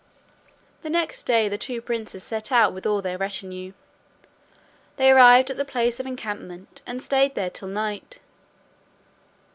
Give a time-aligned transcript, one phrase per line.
[0.81, 3.73] The next day the two princes set out with all their retinue;
[4.97, 8.17] they arrived at the place of encampment, and stayed there till night.